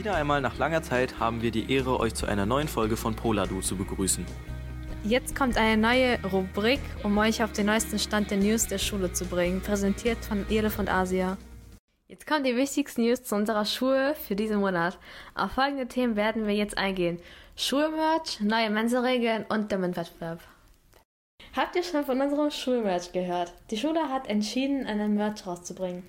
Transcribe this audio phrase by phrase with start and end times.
[0.00, 3.14] Wieder einmal nach langer Zeit haben wir die Ehre, euch zu einer neuen Folge von
[3.14, 4.24] Poladu zu begrüßen.
[5.04, 9.12] Jetzt kommt eine neue Rubrik, um euch auf den neuesten Stand der News der Schule
[9.12, 11.36] zu bringen, präsentiert von Elefant Asia.
[12.08, 14.98] Jetzt kommen die wichtigsten News zu unserer Schule für diesen Monat.
[15.34, 17.20] Auf folgende Themen werden wir jetzt eingehen.
[17.54, 20.40] Schulmerch, neue Mensa-Regeln und der MINT-Wettbewerb.
[21.54, 23.52] Habt ihr schon von unserem Schulmerch gehört?
[23.70, 26.04] Die Schule hat entschieden, einen Merch rauszubringen.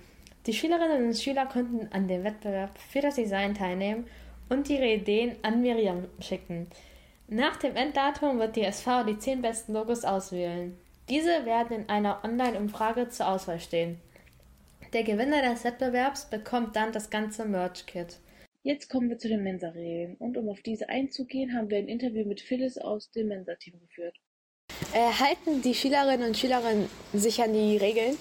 [0.46, 4.08] Die Schülerinnen und Schüler konnten an dem Wettbewerb für das Design teilnehmen
[4.48, 6.66] und ihre Ideen an Miriam schicken.
[7.28, 10.76] Nach dem Enddatum wird die SV die 10 besten Logos auswählen.
[11.08, 14.00] Diese werden in einer Online-Umfrage zur Auswahl stehen.
[14.92, 18.18] Der Gewinner des Wettbewerbs bekommt dann das ganze Merch-Kit.
[18.64, 20.16] Jetzt kommen wir zu den Mensa-Regeln.
[20.16, 24.16] Und um auf diese einzugehen, haben wir ein Interview mit Phyllis aus dem Mensa-Team geführt.
[24.92, 26.60] Äh, halten die Schülerinnen und Schüler
[27.12, 28.16] sich an die Regeln?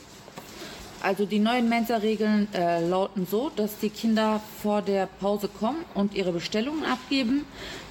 [1.03, 6.13] Also die neuen Mensa-Regeln äh, lauten so, dass die Kinder vor der Pause kommen und
[6.13, 7.45] ihre Bestellungen abgeben,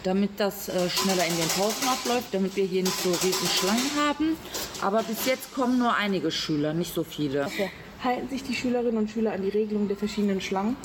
[0.05, 3.91] damit das äh, schneller in den Pausen abläuft, damit wir hier nicht so riesen Schlangen
[4.07, 4.37] haben.
[4.81, 7.47] Aber bis jetzt kommen nur einige Schüler, nicht so viele.
[7.47, 7.71] Okay.
[8.05, 10.77] Halten sich die Schülerinnen und Schüler an die Regelung der verschiedenen Schlangen?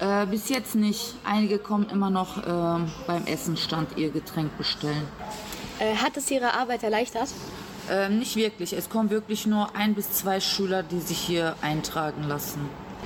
[0.00, 1.14] Äh, bis jetzt nicht.
[1.24, 5.06] Einige kommen immer noch äh, beim Essenstand ihr Getränk bestellen.
[5.78, 7.28] Äh, hat es Ihre Arbeit erleichtert?
[7.90, 8.72] Ähm, nicht wirklich.
[8.72, 12.60] Es kommen wirklich nur ein bis zwei Schüler, die sich hier eintragen lassen.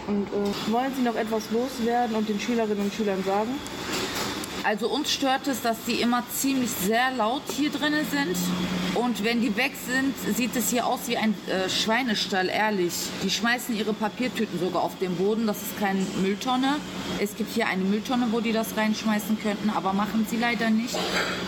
[0.07, 3.51] Und äh, wollen Sie noch etwas loswerden und den Schülerinnen und Schülern sagen?
[4.69, 8.36] Also uns stört es, dass die immer ziemlich sehr laut hier drinnen sind.
[9.02, 12.92] Und wenn die weg sind, sieht es hier aus wie ein äh, Schweinestall, ehrlich.
[13.22, 15.46] Die schmeißen ihre Papiertüten sogar auf den Boden.
[15.46, 16.77] Das ist keine Mülltonne.
[17.19, 20.98] Es gibt hier eine Mülltonne, wo die das reinschmeißen könnten, aber machen sie leider nicht.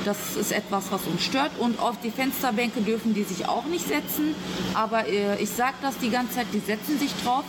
[0.07, 1.51] Das ist etwas, was uns stört.
[1.59, 4.35] Und auf die Fensterbänke dürfen die sich auch nicht setzen.
[4.73, 7.45] Aber äh, ich sage das die ganze Zeit, die setzen sich drauf.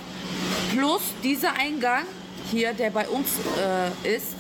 [0.74, 2.04] Plus dieser Eingang
[2.52, 3.30] hier, der bei uns
[4.04, 4.36] äh, ist,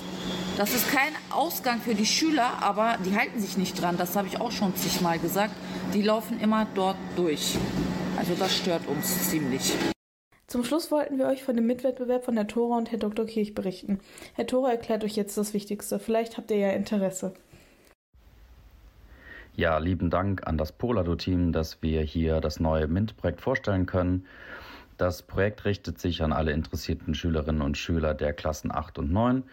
[0.57, 3.97] das ist kein Ausgang für die Schüler, aber die halten sich nicht dran.
[3.97, 5.53] Das habe ich auch schon zigmal gesagt.
[5.93, 7.57] Die laufen immer dort durch.
[8.17, 9.73] Also das stört uns ziemlich.
[10.47, 13.25] Zum Schluss wollten wir euch von dem Mitwettbewerb von Herr Thora und Herr Dr.
[13.25, 13.99] Kirch berichten.
[14.33, 15.97] Herr Thora erklärt euch jetzt das Wichtigste.
[15.97, 17.33] Vielleicht habt ihr ja Interesse.
[19.55, 24.25] Ja, lieben Dank an das Polado-Team, dass wir hier das neue MINT-Projekt vorstellen können.
[24.97, 29.43] Das Projekt richtet sich an alle interessierten Schülerinnen und Schüler der Klassen 8 und 9.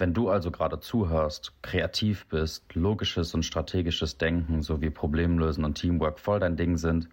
[0.00, 6.18] Wenn du also gerade zuhörst, kreativ bist, logisches und strategisches Denken sowie Problemlösen und Teamwork
[6.18, 7.10] voll dein Ding sind,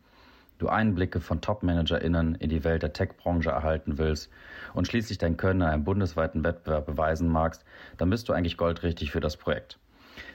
[0.58, 4.31] du Einblicke von Top-ManagerInnen in die Welt der Tech-Branche erhalten willst
[4.74, 7.66] und schließlich dein Können in einem bundesweiten Wettbewerb beweisen magst,
[7.98, 9.80] dann bist du eigentlich goldrichtig für das Projekt.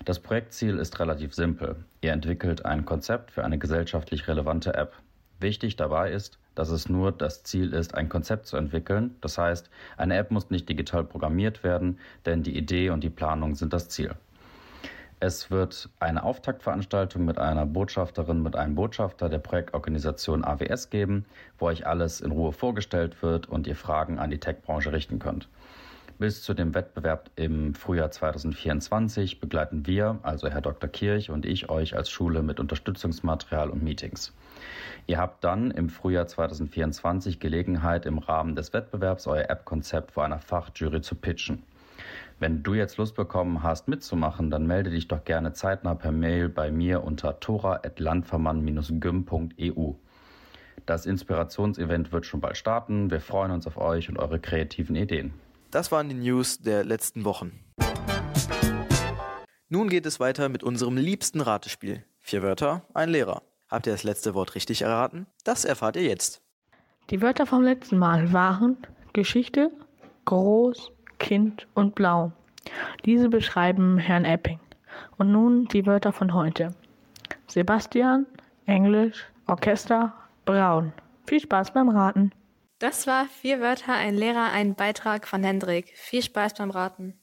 [0.04, 1.76] Das Projektziel ist relativ simpel.
[2.02, 4.92] Ihr entwickelt ein Konzept für eine gesellschaftlich relevante App.
[5.40, 9.16] Wichtig dabei ist, dass es nur das Ziel ist, ein Konzept zu entwickeln.
[9.20, 13.54] Das heißt, eine App muss nicht digital programmiert werden, denn die Idee und die Planung
[13.54, 14.14] sind das Ziel.
[15.24, 21.26] Es wird eine Auftaktveranstaltung mit einer Botschafterin, mit einem Botschafter der Projektorganisation AWS geben,
[21.58, 25.48] wo euch alles in Ruhe vorgestellt wird und ihr Fragen an die Tech-Branche richten könnt.
[26.22, 30.88] Bis zu dem Wettbewerb im Frühjahr 2024 begleiten wir, also Herr Dr.
[30.88, 34.32] Kirch und ich, euch als Schule mit Unterstützungsmaterial und Meetings.
[35.08, 40.38] Ihr habt dann im Frühjahr 2024 Gelegenheit, im Rahmen des Wettbewerbs euer App-Konzept vor einer
[40.38, 41.64] Fachjury zu pitchen.
[42.38, 46.48] Wenn du jetzt Lust bekommen hast, mitzumachen, dann melde dich doch gerne zeitnah per Mail
[46.48, 49.94] bei mir unter tora.landvermann-gym.eu.
[50.86, 53.10] Das Inspirationsevent wird schon bald starten.
[53.10, 55.34] Wir freuen uns auf euch und eure kreativen Ideen.
[55.72, 57.58] Das waren die News der letzten Wochen.
[59.70, 62.04] Nun geht es weiter mit unserem liebsten Ratespiel.
[62.20, 63.40] Vier Wörter, ein Lehrer.
[63.70, 65.26] Habt ihr das letzte Wort richtig erraten?
[65.44, 66.42] Das erfahrt ihr jetzt.
[67.08, 68.76] Die Wörter vom letzten Mal waren
[69.14, 69.70] Geschichte,
[70.26, 72.32] groß, Kind und blau.
[73.06, 74.60] Diese beschreiben Herrn Epping.
[75.16, 76.74] Und nun die Wörter von heute.
[77.46, 78.26] Sebastian,
[78.66, 80.12] Englisch, Orchester,
[80.44, 80.92] Braun.
[81.26, 82.30] Viel Spaß beim Raten.
[82.82, 85.92] Das war vier Wörter, ein Lehrer, ein Beitrag von Hendrik.
[85.94, 87.14] Viel Spaß beim Raten.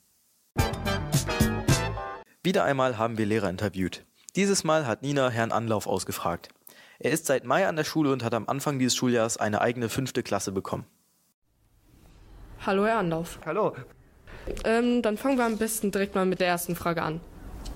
[2.42, 4.06] Wieder einmal haben wir Lehrer interviewt.
[4.38, 6.48] Dieses Mal hat Nina Herrn Anlauf ausgefragt.
[6.98, 9.90] Er ist seit Mai an der Schule und hat am Anfang dieses Schuljahres eine eigene
[9.90, 10.86] fünfte Klasse bekommen.
[12.66, 13.42] Hallo, Herr Anlauf.
[13.46, 13.76] Hallo.
[14.64, 17.20] Ähm, dann fangen wir am besten direkt mal mit der ersten Frage an.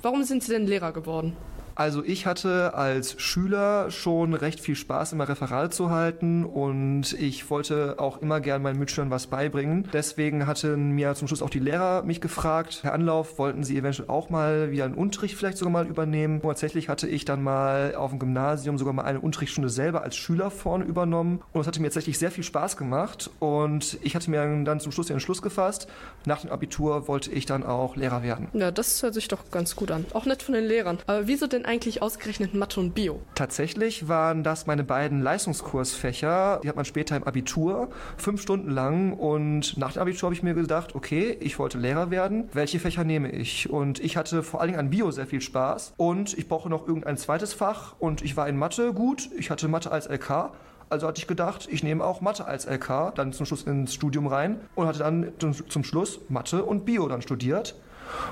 [0.02, 1.36] Warum sind Sie denn Lehrer geworden?
[1.76, 7.50] Also ich hatte als Schüler schon recht viel Spaß, immer Referat zu halten und ich
[7.50, 9.88] wollte auch immer gern meinen Mitschülern was beibringen.
[9.94, 14.10] Deswegen hatten mir zum Schluss auch die Lehrer mich gefragt, Herr Anlauf, wollten Sie eventuell
[14.10, 16.40] auch mal wieder einen Unterricht vielleicht sogar mal übernehmen?
[16.42, 20.16] Und tatsächlich hatte ich dann mal auf dem Gymnasium sogar mal eine Unterrichtsstunde selber als
[20.16, 24.30] Schüler vorne übernommen und es hatte mir tatsächlich sehr viel Spaß gemacht und ich hatte
[24.30, 25.88] mir dann zum Schluss den Entschluss gefasst,
[26.26, 28.48] nach dem Abitur wollte ich dann auch Lehrer werden.
[28.54, 30.06] Ja, das hört sich doch ganz gut an.
[30.14, 31.00] Auch nett von den Lehrern.
[31.08, 33.22] Aber wieso denn eigentlich ausgerechnet Mathe und Bio?
[33.36, 36.62] Tatsächlich waren das meine beiden Leistungskursfächer.
[36.64, 39.14] Die hat man später im Abitur, fünf Stunden lang.
[39.14, 42.50] Und nach dem Abitur habe ich mir gedacht, okay, ich wollte Lehrer werden.
[42.54, 43.70] Welche Fächer nehme ich?
[43.70, 45.94] Und ich hatte vor allen Dingen an Bio sehr viel Spaß.
[45.98, 47.96] Und ich brauche noch irgendein zweites Fach.
[48.00, 49.30] Und ich war in Mathe gut.
[49.38, 50.52] Ich hatte Mathe als LK.
[50.90, 54.28] Also hatte ich gedacht, ich nehme auch Mathe als LK, dann zum Schluss ins Studium
[54.28, 57.76] rein und hatte dann zum Schluss Mathe und Bio dann studiert.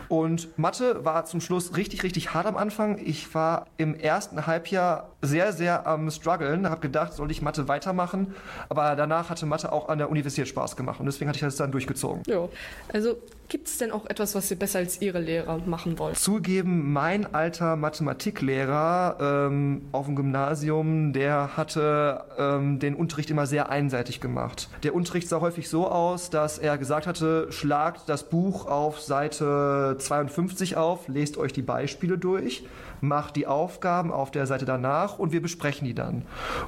[0.08, 3.00] Und Mathe war zum Schluss richtig, richtig hart am Anfang.
[3.04, 8.34] Ich war im ersten Halbjahr sehr, sehr am struggeln, habe gedacht, soll ich Mathe weitermachen,
[8.70, 11.56] aber danach hatte Mathe auch an der Universität Spaß gemacht und deswegen hatte ich das
[11.56, 12.24] dann durchgezogen.
[12.28, 12.48] Ja,
[12.92, 16.18] also gibt es denn auch etwas, was ihr besser als Ihre Lehrer machen wollt?
[16.18, 19.18] Zugeben, mein alter Mathematiklehrer
[19.50, 24.70] ähm, auf dem Gymnasium, der hatte ähm, den Unterricht immer sehr einseitig gemacht.
[24.84, 29.61] Der Unterricht sah häufig so aus, dass er gesagt hatte, schlagt das Buch auf Seite
[29.98, 32.64] 52 auf, lest euch die Beispiele durch
[33.02, 36.24] macht die Aufgaben auf der Seite danach und wir besprechen die dann.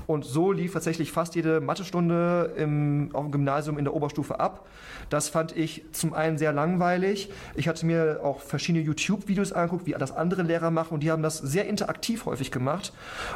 [0.07, 4.67] Und so lief tatsächlich fast jede Mathestunde im, auf dem Gymnasium in der Oberstufe ab.
[5.09, 7.29] Das fand ich zum einen sehr langweilig.
[7.55, 11.23] Ich hatte mir auch verschiedene YouTube-Videos angeguckt, wie das andere Lehrer machen und die haben
[11.23, 12.93] das sehr interaktiv häufig gemacht.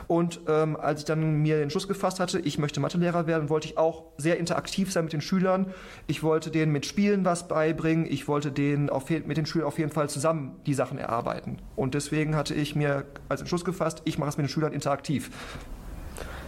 [0.08, 3.68] Und ähm, als ich dann mir den Schluss gefasst hatte, ich möchte Mathelehrer werden, wollte
[3.68, 5.68] ich auch sehr interaktiv sein mit den Schülern.
[6.08, 8.06] Ich wollte denen mit Spielen was beibringen.
[8.10, 11.58] Ich wollte denen auf, mit den Schülern auf jeden Fall zusammen die Sachen erarbeiten.
[11.76, 14.74] Und deswegen hatte ich mir mir als Entschluss gefasst, ich mache es mit den Schülern
[14.74, 15.30] interaktiv.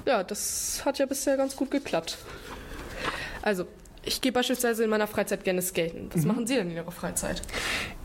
[0.06, 2.18] Ja, das hat ja bisher ganz gut geklappt.
[3.42, 3.66] Also,
[4.04, 6.10] ich gehe beispielsweise in meiner Freizeit gerne skaten.
[6.14, 6.28] Was mhm.
[6.30, 7.42] machen Sie denn in Ihrer Freizeit?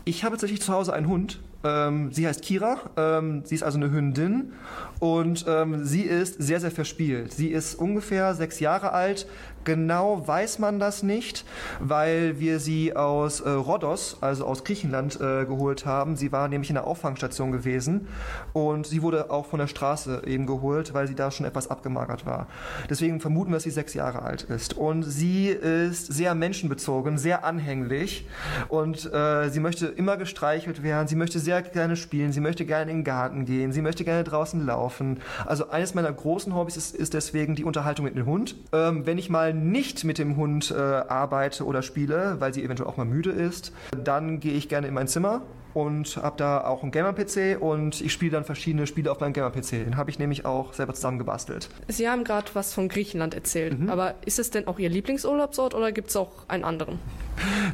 [0.07, 1.39] Ich habe tatsächlich zu Hause einen Hund.
[1.63, 2.77] Ähm, sie heißt Kira.
[2.95, 4.53] Ähm, sie ist also eine Hündin
[4.99, 7.33] und ähm, sie ist sehr, sehr verspielt.
[7.33, 9.25] Sie ist ungefähr sechs Jahre alt,
[9.65, 11.43] Genau weiß man das nicht,
[11.79, 16.15] weil wir sie aus äh, Rhodos, also aus Griechenland, äh, geholt haben.
[16.15, 18.07] Sie war nämlich in der Auffangstation gewesen
[18.53, 22.27] und sie wurde auch von der Straße eben geholt, weil sie da schon etwas abgemagert
[22.27, 22.47] war.
[22.91, 24.77] Deswegen vermuten wir, dass sie sechs Jahre alt ist.
[24.77, 28.27] Und sie ist sehr menschenbezogen, sehr anhänglich
[28.69, 31.07] und äh, sie möchte immer gestreichelt werden.
[31.07, 32.31] Sie möchte sehr gerne spielen.
[32.31, 33.71] Sie möchte gerne in den Garten gehen.
[33.71, 35.19] Sie möchte gerne draußen laufen.
[35.45, 38.55] Also eines meiner großen Hobbys ist, ist deswegen die Unterhaltung mit dem Hund.
[38.73, 42.89] Ähm, wenn ich mal nicht mit dem Hund äh, arbeite oder spiele, weil sie eventuell
[42.89, 45.41] auch mal müde ist, dann gehe ich gerne in mein Zimmer
[45.75, 49.71] und habe da auch einen Gamer-PC und ich spiele dann verschiedene Spiele auf meinem Gamer-PC.
[49.83, 51.69] Den habe ich nämlich auch selber zusammengebastelt.
[51.89, 53.89] Sie haben gerade was von Griechenland erzählt, mhm.
[53.89, 56.97] aber ist es denn auch Ihr Lieblingsurlaubsort oder gibt es auch einen anderen?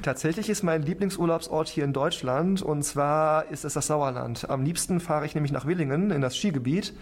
[0.02, 4.50] Tatsächlich ist mein Lieblingsurlaubsort hier in Deutschland und zwar ist es das Sauerland.
[4.50, 6.94] Am liebsten fahre ich nämlich nach Willingen in das Skigebiet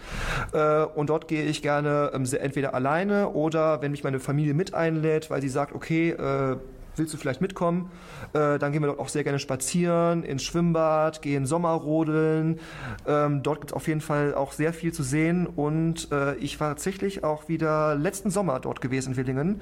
[0.52, 4.74] äh, und dort gehe ich gerne ähm, entweder alleine oder wenn mich meine Familie mit
[4.74, 6.56] einlädt, weil sie sagt, okay, äh,
[7.00, 7.90] willst du vielleicht mitkommen?
[8.32, 12.60] Äh, dann gehen wir dort auch sehr gerne spazieren, ins Schwimmbad, gehen Sommerrodeln.
[13.06, 16.60] Ähm, dort gibt es auf jeden Fall auch sehr viel zu sehen und äh, ich
[16.60, 19.60] war tatsächlich auch wieder letzten Sommer dort gewesen in Willingen.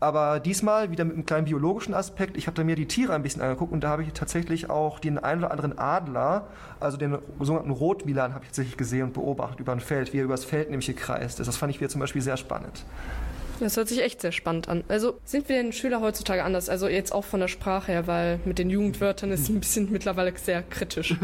[0.00, 2.36] Aber diesmal wieder mit einem kleinen biologischen Aspekt.
[2.36, 5.00] Ich habe da mir die Tiere ein bisschen angeguckt und da habe ich tatsächlich auch
[5.00, 6.46] den einen oder anderen Adler,
[6.80, 10.24] also den sogenannten Rotmilan, habe ich tatsächlich gesehen und beobachtet über ein Feld, wie er
[10.24, 11.46] übers Feld nämlich gekreist ist.
[11.48, 12.84] Das fand ich wieder zum Beispiel sehr spannend.
[13.58, 14.84] Das hört sich echt sehr spannend an.
[14.88, 16.68] Also sind wir denn Schüler heutzutage anders?
[16.68, 20.32] Also jetzt auch von der Sprache her, weil mit den Jugendwörtern ist ein bisschen mittlerweile
[20.36, 21.16] sehr kritisch.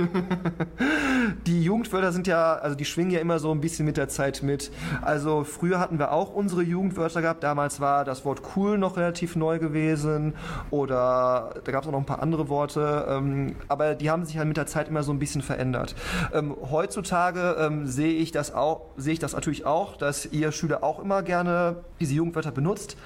[1.47, 4.43] die Jugendwörter sind ja, also die schwingen ja immer so ein bisschen mit der Zeit
[4.43, 4.71] mit.
[5.03, 7.43] Also früher hatten wir auch unsere Jugendwörter gehabt.
[7.43, 10.35] Damals war das Wort cool noch relativ neu gewesen
[10.71, 13.07] oder da gab es auch noch ein paar andere Worte.
[13.09, 15.95] Ähm, aber die haben sich halt mit der Zeit immer so ein bisschen verändert.
[16.33, 20.83] Ähm, heutzutage ähm, sehe ich das auch, sehe ich das natürlich auch, dass ihr Schüler
[20.83, 22.97] auch immer gerne diese Jugendwörter benutzt,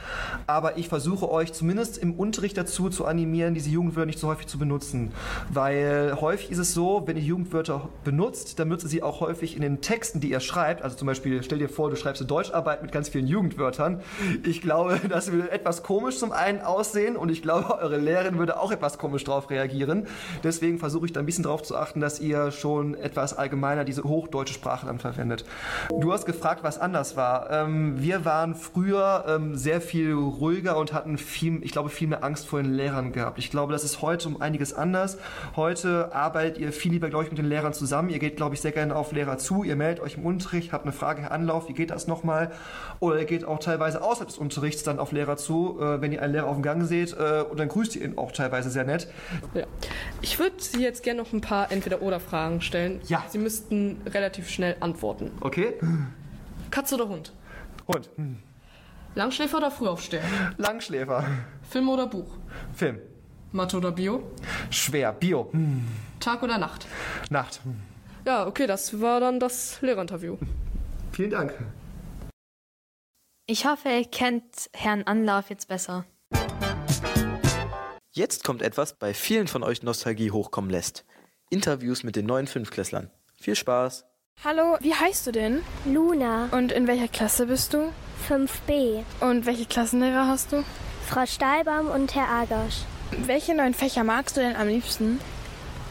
[0.47, 4.47] aber ich versuche euch zumindest im Unterricht dazu zu animieren, diese Jugendwörter nicht so häufig
[4.47, 5.13] zu benutzen.
[5.51, 9.57] Weil häufig ist es so, wenn ihr Jugendwörter benutzt, dann benutzt ihr sie auch häufig
[9.57, 10.83] in den Texten, die ihr schreibt.
[10.83, 14.03] Also zum Beispiel, stell dir vor, du schreibst eine Deutscharbeit mit ganz vielen Jugendwörtern.
[14.45, 18.61] Ich glaube, das würde etwas komisch zum einen aussehen und ich glaube, eure Lehrerin würde
[18.61, 20.07] auch etwas komisch darauf reagieren.
[20.45, 24.05] Deswegen versuche ich da ein bisschen darauf zu achten, dass ihr schon etwas allgemeiner diese
[24.05, 25.45] hochdeutsche Sprache dann verwendet.
[26.01, 27.51] Du hast gefragt, was anders war.
[27.51, 32.09] Ähm, wir waren früher früher ähm, sehr viel ruhiger und hatten viel, ich glaube, viel
[32.09, 33.39] mehr Angst vor den Lehrern gehabt.
[33.39, 35.19] Ich glaube, das ist heute um einiges anders.
[35.55, 38.09] Heute arbeitet ihr viel lieber, glaube ich, mit den Lehrern zusammen.
[38.09, 39.65] Ihr geht, glaube ich, sehr gerne auf Lehrer zu.
[39.65, 42.53] Ihr meldet euch im Unterricht, habt eine Frage, Herr Anlauf, wie geht das nochmal?
[43.01, 46.23] Oder ihr geht auch teilweise außerhalb des Unterrichts dann auf Lehrer zu, äh, wenn ihr
[46.23, 47.13] einen Lehrer auf dem Gang seht.
[47.13, 49.09] Äh, und dann grüßt ihr ihn auch teilweise sehr nett.
[49.55, 49.65] Ja.
[50.23, 53.01] Ich würde Sie jetzt gerne noch ein paar Entweder-Oder-Fragen stellen.
[53.07, 53.25] Ja.
[53.29, 55.31] Sie müssten relativ schnell antworten.
[55.41, 55.75] Okay?
[56.71, 57.33] Katze oder Hund?
[57.87, 58.11] Hund.
[59.17, 60.23] Langschläfer oder Frühaufsteher?
[60.59, 61.25] Langschläfer.
[61.71, 62.37] Film oder Buch?
[62.75, 63.01] Film.
[63.51, 64.31] Mathe oder Bio?
[64.69, 65.11] Schwer.
[65.15, 65.51] Bio.
[66.21, 66.87] Tag oder Nacht?
[67.31, 67.61] Nacht.
[68.27, 70.37] Ja, okay, das war dann das Lehrerinterview.
[71.13, 71.55] Vielen Dank.
[73.47, 76.05] Ich hoffe, ihr kennt Herrn Anlauf jetzt besser.
[78.13, 81.07] Jetzt kommt etwas bei vielen von euch Nostalgie hochkommen lässt.
[81.49, 83.11] Interviews mit den neuen Fünfklässlern.
[83.41, 84.05] Viel Spaß!
[84.45, 85.63] Hallo, wie heißt du denn?
[85.87, 87.91] Luna, Und in welcher Klasse bist du?
[88.29, 89.03] 5b.
[89.21, 90.65] Und welche Klassenlehrer hast du?
[91.09, 92.83] Frau Stahlbaum und Herr Agasch.
[93.25, 95.21] Welche neuen Fächer magst du denn am liebsten?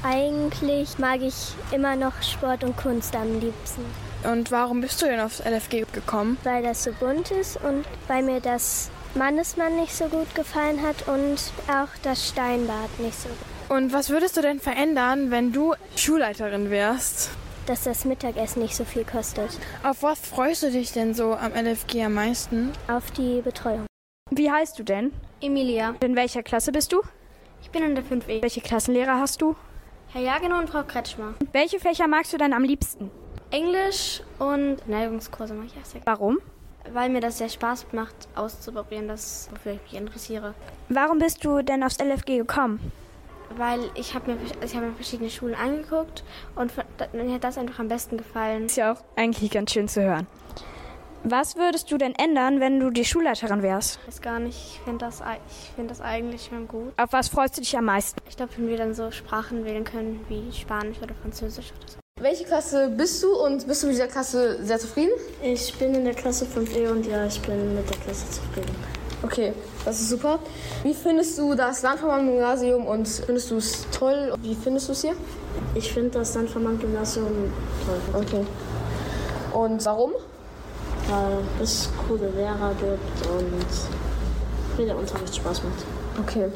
[0.04, 3.84] Eigentlich mag ich immer noch Sport und Kunst am liebsten,
[4.24, 6.38] Und warum bist du denn aufs LFG gekommen?
[6.44, 11.08] weil das so bunt ist und weil mir das Mannesmann nicht so gut gefallen hat
[11.08, 11.38] und
[11.70, 13.38] auch das Steinbad nicht so gut.
[13.78, 17.30] Und was würdest du denn verändern, wenn du Schulleiterin wärst?
[17.66, 19.50] Dass das Mittagessen nicht so viel kostet.
[19.84, 22.72] Auf was freust du dich denn so am LFG am meisten?
[22.88, 23.86] Auf die Betreuung.
[24.30, 25.12] Wie heißt du denn?
[25.42, 27.02] Emilia, In welcher Klasse bist du?
[27.62, 28.42] ich bin in der 5e.
[28.44, 29.56] Welche Klassenlehrer hast du?
[30.14, 31.34] Herr Jageno und Frau Kretschmer.
[31.52, 33.10] Welche Fächer magst du denn am liebsten?
[33.50, 36.20] Englisch und Neigungskurse mache ich auch sehr gerne.
[36.20, 36.38] Warum?
[36.94, 40.54] Weil mir das sehr Spaß macht, auszuprobieren, das, wofür ich mich interessiere.
[40.90, 42.92] Warum bist du denn aufs LFG gekommen?
[43.58, 46.24] Weil ich habe mir, ich hab mir verschiedene Schulen angeguckt
[46.56, 46.72] und
[47.14, 48.66] mir hat das einfach am besten gefallen.
[48.66, 50.28] Ist ja auch eigentlich ganz schön zu hören.
[51.28, 54.00] Was würdest du denn ändern, wenn du die Schulleiterin wärst?
[54.02, 56.94] Ich weiß gar nicht, ich finde das, ich find das eigentlich schon gut.
[56.98, 58.22] Auf was freust du dich am meisten?
[58.30, 61.98] Ich glaube, wenn wir dann so Sprachen wählen können wie Spanisch oder Französisch oder so.
[62.22, 65.12] Welche Klasse bist du und bist du mit dieser Klasse sehr zufrieden?
[65.42, 68.76] Ich bin in der Klasse 5e und ja, ich bin mit der Klasse zufrieden.
[69.26, 69.54] Okay,
[69.84, 70.38] das ist super.
[70.84, 74.32] Wie findest du das Landvermann-Gymnasium und findest du es toll?
[74.44, 75.14] Wie findest du es hier?
[75.74, 77.52] Ich finde das Landvermann-Gymnasium
[77.88, 78.22] toll.
[78.22, 78.46] Okay.
[79.52, 80.12] Und warum?
[81.10, 85.86] Weil es coole Lehrer gibt und mir der Unterricht Spaß macht.
[86.22, 86.50] Okay.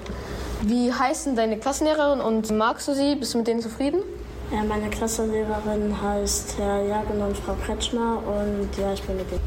[0.62, 3.16] Wie heißen deine Klassenlehrerin und magst du sie?
[3.16, 4.04] Bist du mit denen zufrieden?
[4.52, 9.42] Ja, meine Klassenlehrerin heißt Herr Jagen und Frau Kretschmer und ja, ich bin mit denen.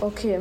[0.00, 0.40] Okay.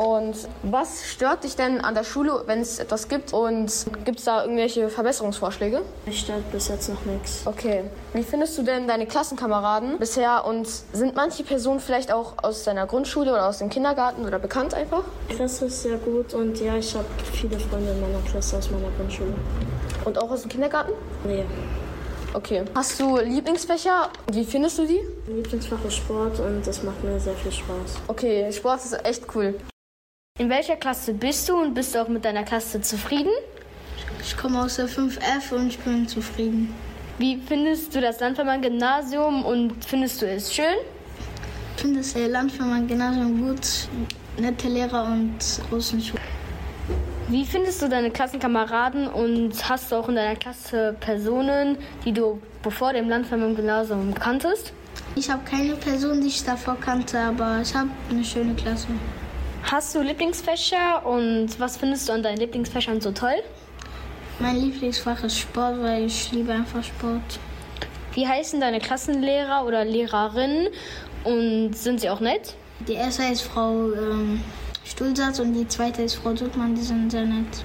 [0.00, 3.34] Und was stört dich denn an der Schule, wenn es etwas gibt?
[3.34, 3.70] Und
[4.06, 5.82] gibt es da irgendwelche Verbesserungsvorschläge?
[6.06, 7.42] Mich stört bis jetzt noch nichts.
[7.44, 7.84] Okay.
[8.14, 10.46] Wie findest du denn deine Klassenkameraden bisher?
[10.46, 14.72] Und sind manche Personen vielleicht auch aus deiner Grundschule oder aus dem Kindergarten oder bekannt
[14.72, 15.02] einfach?
[15.28, 17.04] Die Klasse ist sehr gut und ja, ich habe
[17.34, 19.34] viele Freunde in meiner Klasse aus meiner Grundschule.
[20.06, 20.92] Und auch aus dem Kindergarten?
[21.24, 21.44] Nee.
[22.32, 22.62] Okay.
[22.74, 24.08] Hast du Lieblingsfächer?
[24.32, 25.00] Wie findest du die?
[25.26, 27.98] Lieblingsfach ist Sport und das macht mir sehr viel Spaß.
[28.08, 29.56] Okay, Sport ist echt cool.
[30.40, 33.30] In welcher Klasse bist du und bist du auch mit deiner Klasse zufrieden?
[34.22, 36.74] Ich komme aus der 5F und ich bin zufrieden.
[37.18, 40.76] Wie findest du das Landvermann-Gymnasium und findest du es schön?
[41.76, 43.60] Ich finde das Landvermann-Gymnasium gut,
[44.38, 45.36] nette Lehrer und
[45.70, 46.22] Außenschule.
[47.28, 52.40] Wie findest du deine Klassenkameraden und hast du auch in deiner Klasse Personen, die du
[52.62, 54.72] bevor dem Landvermann-Gymnasium kanntest?
[55.16, 58.86] Ich habe keine Person, die ich davor kannte, aber ich habe eine schöne Klasse.
[59.62, 63.42] Hast du Lieblingsfächer und was findest du an deinen Lieblingsfächern so toll?
[64.38, 67.38] Mein Lieblingsfach ist Sport, weil ich liebe einfach Sport.
[68.14, 70.68] Wie heißen deine Klassenlehrer oder Lehrerinnen
[71.24, 72.54] und sind sie auch nett?
[72.88, 74.40] Die erste ist Frau ähm,
[74.84, 77.64] Stulsatz und die zweite ist Frau Duttmann, die sind sehr nett.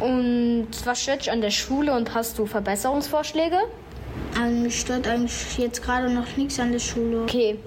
[0.00, 3.58] Und was stört dich an der Schule und hast du Verbesserungsvorschläge?
[4.38, 7.22] Also mich stört eigentlich jetzt gerade noch nichts an der Schule.
[7.22, 7.58] Okay.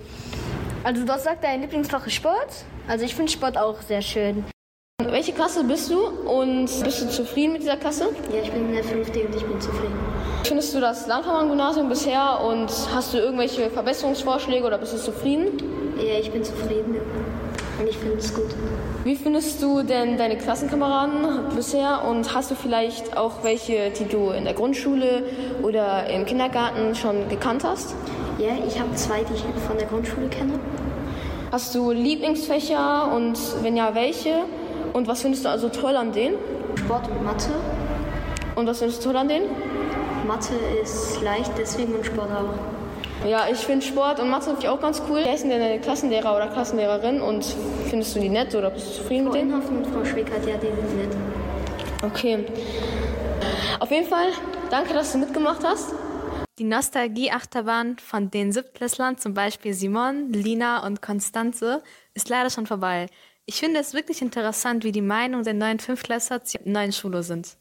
[0.83, 2.65] Also du hast gesagt, dein Lieblingsfach ist Sport?
[2.89, 4.43] Also ich finde Sport auch sehr schön.
[5.03, 8.09] Welche Klasse bist du und bist du zufrieden mit dieser Klasse?
[8.33, 9.93] Ja, ich bin in der 5D und ich bin zufrieden.
[10.43, 15.61] Findest du das Landvermann-Gymnasium bisher und hast du irgendwelche Verbesserungsvorschläge oder bist du zufrieden?
[15.97, 16.95] Ja, ich bin zufrieden
[17.79, 18.55] und ich finde es gut.
[19.03, 24.31] Wie findest du denn deine Klassenkameraden bisher und hast du vielleicht auch welche, die du
[24.31, 25.25] in der Grundschule
[25.61, 27.93] oder im Kindergarten schon gekannt hast?
[28.39, 30.53] Ja, ich habe zwei, die ich von der Grundschule kenne.
[31.51, 34.43] Hast du Lieblingsfächer und wenn ja, welche?
[34.93, 36.35] Und was findest du also toll an denen?
[36.75, 37.49] Sport und Mathe.
[38.55, 39.49] Und was findest du toll an denen?
[40.27, 40.53] Mathe
[40.83, 43.27] ist leicht, deswegen und Sport auch.
[43.27, 45.21] Ja, ich finde Sport und Mathe auch ganz cool.
[45.23, 47.43] Wer ist denn deine Klassenlehrer oder Klassenlehrerin und
[47.89, 49.49] findest du die nett oder bist du zufrieden Frau mit denen?
[49.49, 51.17] Inhoffen und Frau Schwickert, ja, die sind nett.
[52.03, 52.45] Okay.
[53.79, 54.27] Auf jeden Fall,
[54.69, 55.95] danke, dass du mitgemacht hast.
[56.59, 61.81] Die Nostalgie-Achterbahn von den Siebtklässlern, zum Beispiel Simon, Lina und Konstanze,
[62.13, 63.05] ist leider schon vorbei.
[63.45, 67.55] Ich finde es wirklich interessant, wie die Meinungen der neuen Fünftklässler zur neuen Schule sind.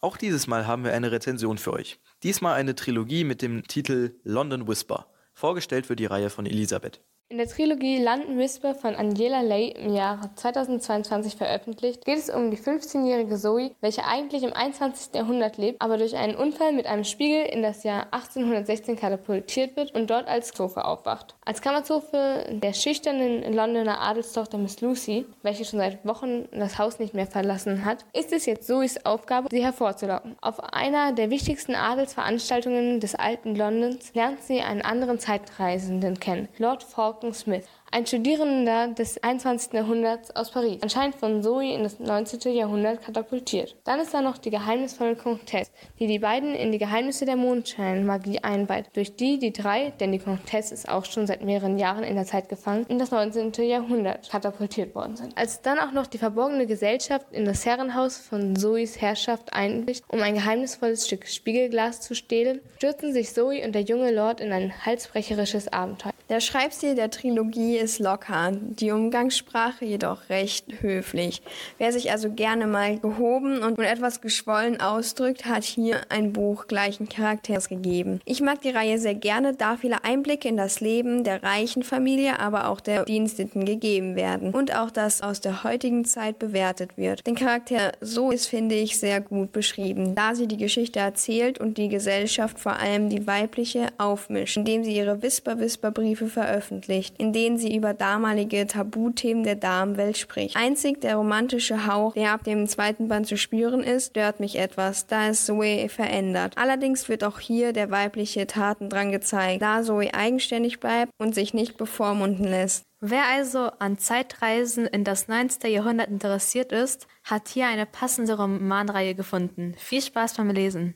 [0.00, 2.00] Auch dieses Mal haben wir eine Rezension für euch.
[2.22, 5.12] Diesmal eine Trilogie mit dem Titel London Whisper.
[5.34, 7.02] Vorgestellt wird die Reihe von Elisabeth.
[7.30, 12.50] In der Trilogie London Whisper von Angela Lay im Jahre 2022 veröffentlicht, geht es um
[12.50, 15.14] die 15-jährige Zoe, welche eigentlich im 21.
[15.14, 19.94] Jahrhundert lebt, aber durch einen Unfall mit einem Spiegel in das Jahr 1816 katapultiert wird
[19.94, 21.34] und dort als Zofe aufwacht.
[21.46, 27.14] Als Kammerzofe der schüchternen Londoner Adelstochter Miss Lucy, welche schon seit Wochen das Haus nicht
[27.14, 30.36] mehr verlassen hat, ist es jetzt Zoes Aufgabe, sie hervorzulocken.
[30.42, 36.82] Auf einer der wichtigsten Adelsveranstaltungen des alten Londons lernt sie einen anderen Zeitreisenden kennen, Lord
[37.14, 39.72] Falcon Smith, ein Studierender des 21.
[39.72, 42.52] Jahrhunderts aus Paris, anscheinend von Zoe in das 19.
[42.52, 43.76] Jahrhundert katapultiert.
[43.84, 48.40] Dann ist da noch die geheimnisvolle Comtesse, die die beiden in die Geheimnisse der Mondscheinmagie
[48.40, 52.16] einweiht, durch die die drei, denn die Comtesse ist auch schon seit mehreren Jahren in
[52.16, 53.52] der Zeit gefangen, in das 19.
[53.62, 55.38] Jahrhundert katapultiert worden sind.
[55.38, 60.20] Als dann auch noch die verborgene Gesellschaft in das Herrenhaus von Zoes Herrschaft einbricht, um
[60.20, 64.72] ein geheimnisvolles Stück Spiegelglas zu stehlen, stürzen sich Zoe und der junge Lord in ein
[64.84, 66.13] halsbrecherisches Abenteuer.
[66.30, 71.42] Der Schreibstil der Trilogie ist locker, die Umgangssprache jedoch recht höflich.
[71.76, 77.10] Wer sich also gerne mal gehoben und etwas geschwollen ausdrückt, hat hier ein Buch gleichen
[77.10, 78.20] Charakters gegeben.
[78.24, 82.38] Ich mag die Reihe sehr gerne, da viele Einblicke in das Leben der reichen Familie,
[82.40, 87.26] aber auch der Diensteten gegeben werden und auch das aus der heutigen Zeit bewertet wird.
[87.26, 91.76] Den Charakter so ist, finde ich, sehr gut beschrieben, da sie die Geschichte erzählt und
[91.76, 97.76] die Gesellschaft, vor allem die weibliche, aufmischt, indem sie ihre Whisper-Whisper-Briefe veröffentlicht, in denen sie
[97.76, 100.56] über damalige Tabuthemen der Damenwelt spricht.
[100.56, 105.06] Einzig der romantische Hauch, der ab dem zweiten Band zu spüren ist, stört mich etwas,
[105.06, 106.54] da es Zoe verändert.
[106.56, 111.76] Allerdings wird auch hier der weibliche Tatendrang gezeigt, da Zoe eigenständig bleibt und sich nicht
[111.76, 112.84] bevormunden lässt.
[113.06, 115.70] Wer also an Zeitreisen in das 19.
[115.70, 119.74] Jahrhundert interessiert ist, hat hier eine passende Romanreihe gefunden.
[119.76, 120.94] Viel Spaß beim Lesen.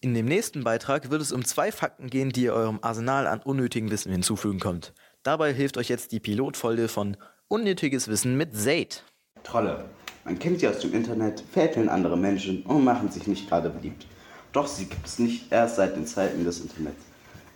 [0.00, 3.40] In dem nächsten Beitrag wird es um zwei Fakten gehen, die ihr eurem Arsenal an
[3.40, 4.94] unnötigem Wissen hinzufügen könnt.
[5.24, 7.16] Dabei hilft euch jetzt die Pilotfolge von
[7.48, 9.02] Unnötiges Wissen mit Zaid.
[9.42, 9.86] Trolle.
[10.24, 14.06] Man kennt sie aus dem Internet, veräppeln andere Menschen und machen sich nicht gerade beliebt.
[14.52, 17.02] Doch sie gibt es nicht erst seit den Zeiten des Internets.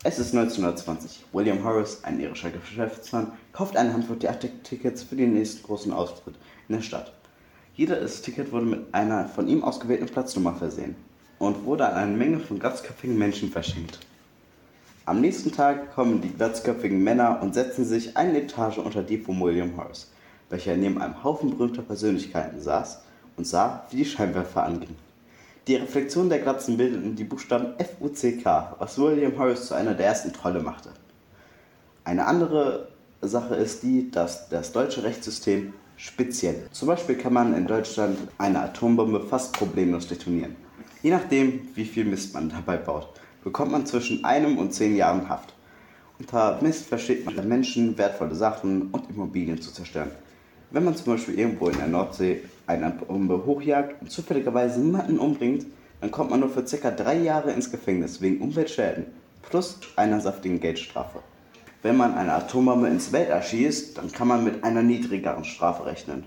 [0.03, 1.27] Es ist 1920.
[1.33, 6.35] William Horace, ein irischer Geschäftsmann, kauft eine Handvoll Theatertickets für den nächsten großen Auftritt
[6.69, 7.13] in der Stadt.
[7.75, 10.97] Jedes Ticket wurde mit einer von ihm ausgewählten Platznummer versehen
[11.43, 13.99] und wurde an eine Menge von glatzköpfigen Menschen verschenkt.
[15.07, 19.41] Am nächsten Tag kommen die glatzköpfigen Männer und setzen sich eine Etage unter die von
[19.41, 20.09] William Horace,
[20.51, 23.03] welcher neben einem Haufen berühmter Persönlichkeiten saß
[23.37, 24.95] und sah, wie die Scheinwerfer angingen.
[25.67, 30.33] Die Reflexion der Glatzen bildeten die Buchstaben F-U-C-K, was William Horace zu einer der ersten
[30.33, 30.91] Trolle machte.
[32.05, 32.87] Eine andere
[33.21, 36.77] Sache ist die, dass das deutsche Rechtssystem speziell ist.
[36.77, 40.55] Zum Beispiel kann man in Deutschland eine Atombombe fast problemlos detonieren.
[41.03, 43.09] Je nachdem, wie viel Mist man dabei baut,
[43.43, 45.53] bekommt man zwischen einem und zehn Jahren Haft.
[46.21, 50.13] Unter Mist versteht man Menschen, wertvolle Sachen und Immobilien zu zerstören.
[50.71, 55.67] Wenn man zum Beispiel irgendwo in der Nordsee eine Bombe hochjagt und zufälligerweise niemanden umbringt,
[56.01, 56.91] dann kommt man nur für ca.
[56.93, 59.07] drei Jahre ins Gefängnis wegen Umweltschäden
[59.43, 61.19] plus einer saftigen Geldstrafe.
[61.83, 66.23] Wenn man eine Atombombe ins Weltall schießt, dann kann man mit einer niedrigeren Strafe rechnen.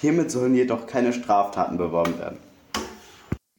[0.00, 2.38] Hiermit sollen jedoch keine Straftaten beworben werden.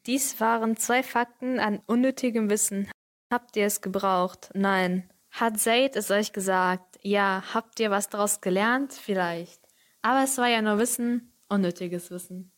[0.07, 2.89] Dies waren zwei Fakten an unnötigem Wissen.
[3.29, 4.49] Habt ihr es gebraucht?
[4.53, 5.09] Nein.
[5.31, 6.97] Hat Zaid es euch gesagt?
[7.01, 7.43] Ja.
[7.53, 8.93] Habt ihr was daraus gelernt?
[8.93, 9.59] Vielleicht.
[10.01, 12.53] Aber es war ja nur Wissen, unnötiges Wissen.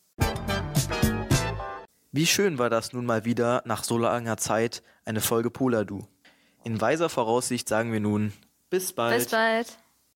[2.12, 6.06] Wie schön war das nun mal wieder nach so langer Zeit eine Folge Poladu.
[6.64, 8.32] In weiser Voraussicht sagen wir nun
[8.70, 9.16] bis bald.
[9.16, 9.76] Bis bald.